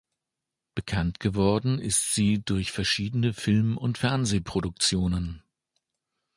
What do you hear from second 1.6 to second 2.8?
ist sie durch